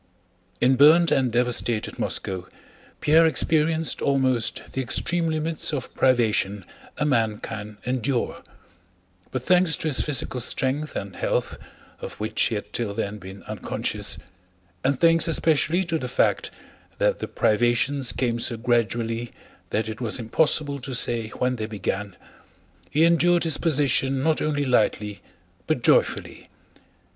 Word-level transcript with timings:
In 0.59 0.77
burned 0.77 1.11
and 1.11 1.31
devastated 1.31 1.99
Moscow 1.99 2.47
Pierre 3.01 3.27
experienced 3.27 4.01
almost 4.01 4.63
the 4.73 4.81
extreme 4.81 5.29
limits 5.29 5.71
of 5.71 5.93
privation 5.93 6.65
a 6.97 7.05
man 7.05 7.37
can 7.39 7.77
endure; 7.85 8.41
but 9.29 9.43
thanks 9.43 9.75
to 9.75 9.89
his 9.89 10.01
physical 10.01 10.39
strength 10.39 10.95
and 10.95 11.15
health, 11.17 11.59
of 11.99 12.15
which 12.15 12.41
he 12.41 12.55
had 12.55 12.73
till 12.73 12.95
then 12.95 13.19
been 13.19 13.43
unconscious, 13.43 14.17
and 14.83 14.99
thanks 14.99 15.27
especially 15.27 15.83
to 15.83 15.99
the 15.99 16.09
fact 16.09 16.49
that 16.97 17.19
the 17.19 17.27
privations 17.27 18.11
came 18.11 18.39
so 18.39 18.57
gradually 18.57 19.31
that 19.69 19.87
it 19.87 20.01
was 20.01 20.17
impossible 20.17 20.79
to 20.79 20.95
say 20.95 21.27
when 21.27 21.57
they 21.57 21.67
began, 21.67 22.15
he 22.89 23.03
endured 23.05 23.43
his 23.43 23.59
position 23.59 24.23
not 24.23 24.41
only 24.41 24.65
lightly 24.65 25.21
but 25.67 25.83
joyfully. 25.83 26.49